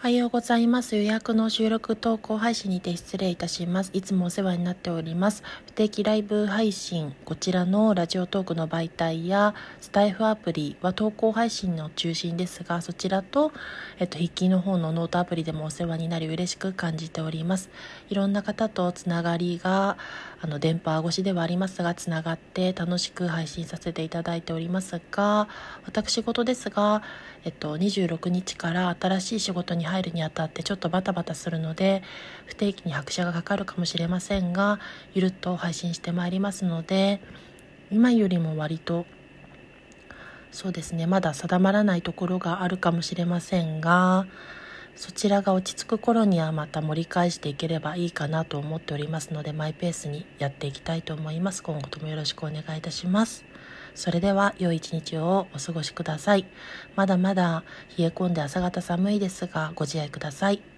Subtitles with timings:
[0.00, 0.94] おはようございます。
[0.94, 3.90] 予約の収録投稿配信にて失礼いたします。
[3.92, 5.42] いつもお世話になっております。
[5.66, 13.50] 不定期ライブ配信、こちらのラジオトークの媒体やスタイフアプリは投稿配信の中心ですが、そちらと、
[13.98, 17.68] えっと、筆記の方のノートアプリでもお世話になり嬉しく感じております。
[18.08, 19.98] いろんな方とつながりが、
[20.40, 25.48] あの、電波越しではありますが、つながって楽しく配信させていただいておりますが、
[25.84, 27.02] 私事ですが、
[27.44, 32.02] えっと、26日から新しい仕事に入るにあたってちょっとバタバタするので
[32.46, 34.78] 不定期に拍車がかかるかもしれませんが
[35.14, 37.20] ゆるっと配信してまいりますので
[37.90, 39.06] 今よりも割と
[40.50, 44.26] そうですねまだ定まらないところがあるかもしれませんが
[44.98, 51.62] そちらが落ち着く頃にはまた盛り返していければいいかなと思っておりますのでマイペースにやっていきたいと思います。
[51.62, 53.47] 今後ともよろしくお願いいたします。
[53.98, 56.46] それでは良い一日をお過ごしください。
[56.94, 57.64] まだまだ
[57.98, 60.77] 冷え込んで朝方寒いですがご自愛ください。